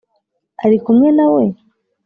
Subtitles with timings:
[0.65, 1.43] ari kumwe na we?